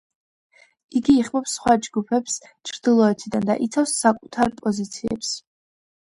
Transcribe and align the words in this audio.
იგი 0.99 1.15
იხმობს 1.23 1.51
სხვა 1.57 1.73
ჯუჯებს 1.87 2.37
ჩრდილოეთიდან 2.69 3.45
და 3.49 3.57
იცავს 3.65 3.93
საკუთარ 4.05 4.55
პოზიციებს. 4.63 5.31